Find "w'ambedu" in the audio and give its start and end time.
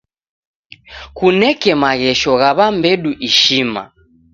2.57-3.11